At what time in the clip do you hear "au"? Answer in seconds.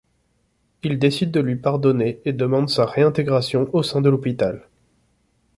3.71-3.83